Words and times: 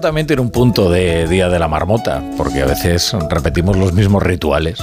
también 0.00 0.26
tiene 0.26 0.42
un 0.42 0.50
punto 0.50 0.90
de 0.90 1.26
Día 1.26 1.48
de 1.48 1.58
la 1.58 1.66
Marmota, 1.66 2.22
porque 2.36 2.60
a 2.60 2.66
veces 2.66 3.16
repetimos 3.30 3.78
los 3.78 3.94
mismos 3.94 4.22
rituales, 4.22 4.78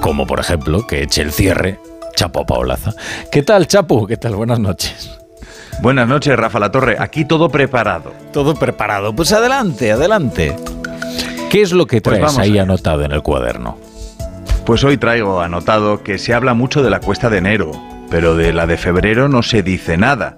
como 0.00 0.28
por 0.28 0.38
ejemplo 0.38 0.86
que 0.86 1.02
eche 1.02 1.22
el 1.22 1.32
cierre 1.32 1.80
Chapo 2.14 2.46
Paolaza. 2.46 2.92
¿Qué 3.32 3.42
tal, 3.42 3.66
Chapo? 3.66 4.06
¿Qué 4.06 4.16
tal? 4.16 4.36
Buenas 4.36 4.60
noches. 4.60 5.18
Buenas 5.82 6.06
noches, 6.06 6.36
Rafa 6.36 6.60
La 6.60 6.70
Torre. 6.70 6.96
Aquí 7.00 7.24
todo 7.24 7.48
preparado. 7.48 8.12
Todo 8.32 8.54
preparado. 8.54 9.12
Pues 9.12 9.32
adelante, 9.32 9.90
adelante. 9.90 10.54
¿Qué 11.50 11.60
es 11.60 11.72
lo 11.72 11.86
que 11.86 12.00
Pues 12.00 12.18
traes 12.18 12.38
ahí 12.38 12.58
anotado 12.58 13.02
en 13.02 13.10
el 13.10 13.22
cuaderno? 13.22 13.76
Pues 14.64 14.84
hoy 14.84 14.98
traigo 14.98 15.40
anotado 15.40 16.04
que 16.04 16.16
se 16.16 16.32
habla 16.32 16.54
mucho 16.54 16.84
de 16.84 16.90
la 16.90 17.00
cuesta 17.00 17.28
de 17.28 17.38
enero, 17.38 17.72
pero 18.08 18.36
de 18.36 18.52
la 18.52 18.68
de 18.68 18.76
febrero 18.76 19.28
no 19.28 19.42
se 19.42 19.64
dice 19.64 19.96
nada. 19.96 20.36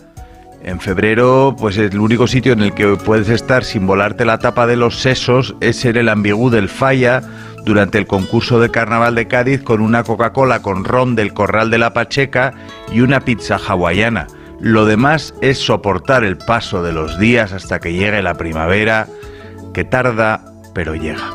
En 0.62 0.78
febrero, 0.78 1.56
pues 1.58 1.78
el 1.78 1.98
único 1.98 2.26
sitio 2.26 2.52
en 2.52 2.60
el 2.60 2.74
que 2.74 2.96
puedes 2.96 3.28
estar 3.30 3.64
sin 3.64 3.86
volarte 3.86 4.24
la 4.24 4.38
tapa 4.38 4.66
de 4.66 4.76
los 4.76 5.00
sesos 5.00 5.54
es 5.60 5.84
en 5.86 5.96
el 5.96 6.08
ambigú 6.08 6.50
del 6.50 6.68
Falla 6.68 7.22
durante 7.64 7.98
el 7.98 8.06
concurso 8.06 8.60
de 8.60 8.70
carnaval 8.70 9.14
de 9.14 9.26
Cádiz 9.26 9.62
con 9.62 9.80
una 9.80 10.04
Coca-Cola 10.04 10.60
con 10.60 10.84
ron 10.84 11.16
del 11.16 11.32
Corral 11.32 11.70
de 11.70 11.78
la 11.78 11.92
Pacheca 11.94 12.52
y 12.92 13.00
una 13.00 13.20
pizza 13.20 13.56
hawaiana. 13.56 14.26
Lo 14.60 14.84
demás 14.84 15.34
es 15.40 15.58
soportar 15.58 16.24
el 16.24 16.36
paso 16.36 16.82
de 16.82 16.92
los 16.92 17.18
días 17.18 17.52
hasta 17.52 17.80
que 17.80 17.94
llegue 17.94 18.22
la 18.22 18.34
primavera, 18.34 19.06
que 19.72 19.84
tarda, 19.84 20.44
pero 20.74 20.94
llega. 20.94 21.30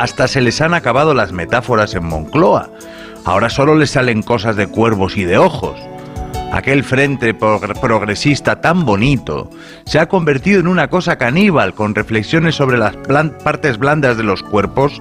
Hasta 0.00 0.26
se 0.26 0.40
les 0.40 0.60
han 0.60 0.74
acabado 0.74 1.14
las 1.14 1.30
metáforas 1.30 1.94
en 1.94 2.04
Moncloa. 2.04 2.70
Ahora 3.24 3.50
solo 3.50 3.76
les 3.76 3.90
salen 3.90 4.22
cosas 4.22 4.56
de 4.56 4.66
cuervos 4.66 5.16
y 5.16 5.24
de 5.24 5.38
ojos. 5.38 5.78
Aquel 6.52 6.82
frente 6.82 7.32
progr- 7.38 7.78
progresista 7.80 8.60
tan 8.60 8.84
bonito 8.84 9.50
se 9.86 10.00
ha 10.00 10.08
convertido 10.08 10.58
en 10.60 10.66
una 10.66 10.88
cosa 10.88 11.16
caníbal 11.16 11.74
con 11.74 11.94
reflexiones 11.94 12.56
sobre 12.56 12.76
las 12.76 12.96
partes 12.96 13.78
blandas 13.78 14.16
de 14.16 14.24
los 14.24 14.42
cuerpos. 14.42 15.00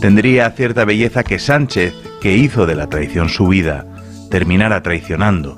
Tendría 0.00 0.48
cierta 0.50 0.84
belleza 0.84 1.24
que 1.24 1.40
Sánchez, 1.40 1.92
que 2.20 2.36
hizo 2.36 2.66
de 2.66 2.76
la 2.76 2.86
traición 2.88 3.28
su 3.28 3.48
vida, 3.48 3.84
terminara 4.30 4.80
traicionando. 4.82 5.56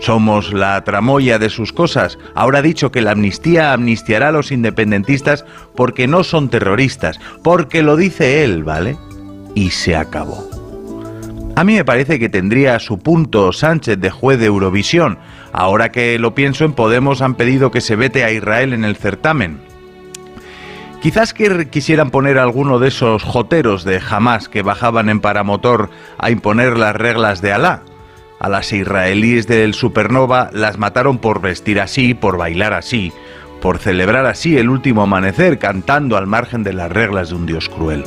Somos 0.00 0.52
la 0.52 0.82
tramoya 0.82 1.38
de 1.38 1.48
sus 1.48 1.72
cosas. 1.72 2.18
Ahora 2.34 2.58
ha 2.58 2.62
dicho 2.62 2.90
que 2.90 3.00
la 3.02 3.12
amnistía 3.12 3.72
amnistiará 3.72 4.28
a 4.28 4.32
los 4.32 4.50
independentistas 4.50 5.44
porque 5.76 6.06
no 6.08 6.24
son 6.24 6.48
terroristas, 6.50 7.18
porque 7.42 7.82
lo 7.82 7.96
dice 7.96 8.42
él, 8.42 8.64
¿vale? 8.64 8.96
Y 9.54 9.70
se 9.70 9.96
acabó. 9.96 10.50
A 11.56 11.64
mí 11.64 11.74
me 11.74 11.86
parece 11.86 12.18
que 12.18 12.28
tendría 12.28 12.78
su 12.78 12.98
punto 12.98 13.50
Sánchez 13.50 13.98
de 13.98 14.10
juez 14.10 14.38
de 14.38 14.44
Eurovisión. 14.44 15.18
Ahora 15.54 15.90
que 15.90 16.18
lo 16.18 16.34
pienso 16.34 16.66
en 16.66 16.74
Podemos 16.74 17.22
han 17.22 17.34
pedido 17.34 17.70
que 17.70 17.80
se 17.80 17.96
vete 17.96 18.24
a 18.24 18.30
Israel 18.30 18.74
en 18.74 18.84
el 18.84 18.94
certamen. 18.94 19.58
Quizás 21.00 21.32
que 21.32 21.70
quisieran 21.70 22.10
poner 22.10 22.38
alguno 22.38 22.78
de 22.78 22.88
esos 22.88 23.22
joteros 23.22 23.84
de 23.84 24.02
Hamas 24.06 24.50
que 24.50 24.60
bajaban 24.60 25.08
en 25.08 25.20
paramotor 25.20 25.88
a 26.18 26.30
imponer 26.30 26.76
las 26.76 26.94
reglas 26.94 27.40
de 27.40 27.54
Alá. 27.54 27.80
A 28.38 28.50
las 28.50 28.70
israelíes 28.74 29.46
del 29.46 29.72
Supernova 29.72 30.50
las 30.52 30.76
mataron 30.76 31.16
por 31.16 31.40
vestir 31.40 31.80
así, 31.80 32.12
por 32.12 32.36
bailar 32.36 32.74
así, 32.74 33.14
por 33.62 33.78
celebrar 33.78 34.26
así 34.26 34.58
el 34.58 34.68
último 34.68 35.00
amanecer 35.00 35.58
cantando 35.58 36.18
al 36.18 36.26
margen 36.26 36.62
de 36.64 36.74
las 36.74 36.92
reglas 36.92 37.30
de 37.30 37.36
un 37.36 37.46
dios 37.46 37.70
cruel. 37.70 38.04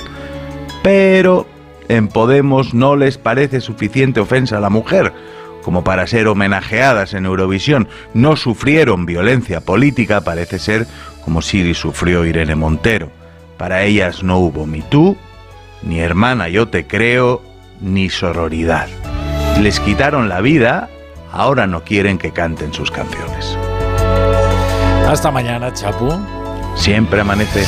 Pero 0.84 1.48
en 1.90 2.08
Podemos 2.08 2.74
no 2.74 2.96
les 2.96 3.18
parece 3.18 3.60
suficiente 3.60 4.22
ofensa 4.22 4.58
a 4.58 4.62
la 4.62 4.70
mujer 4.70 5.14
como 5.64 5.84
para 5.84 6.08
ser 6.08 6.28
homenajeadas 6.28 7.14
en 7.14 7.26
Eurovisión. 7.26 7.88
No 8.14 8.36
sufrieron 8.36 9.06
violencia 9.06 9.62
política, 9.62 10.22
parece 10.22 10.58
ser, 10.58 10.88
como 11.24 11.42
sí 11.42 11.74
sufrió 11.74 12.26
Irene 12.26 12.56
Montero. 12.56 13.12
Para 13.58 13.84
ellas 13.84 14.24
no 14.24 14.38
hubo 14.40 14.66
ni 14.66 14.82
tú, 14.82 15.18
ni 15.84 16.00
hermana 16.00 16.50
yo 16.50 16.70
te 16.70 16.88
creo, 16.88 17.44
ni 17.82 18.10
sororidad. 18.10 18.88
Les 19.62 19.80
quitaron 19.80 20.30
la 20.30 20.42
vida, 20.42 20.90
ahora 21.32 21.68
no 21.68 21.84
quieren 21.84 22.18
que 22.18 22.32
canten 22.32 22.74
sus 22.74 22.90
canciones. 22.90 23.58
Hasta 25.08 25.30
mañana, 25.32 25.74
Chapo. 25.74 26.20
Siempre 26.76 27.22
amanece. 27.22 27.64